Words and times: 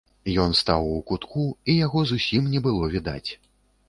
Ён 0.43 0.53
стаў 0.59 0.87
у 0.93 0.95
кутку, 1.11 1.43
і 1.73 1.75
яго 1.85 2.03
зусім 2.13 2.47
не 2.55 2.63
было 2.69 2.89
відаць. 2.95 3.31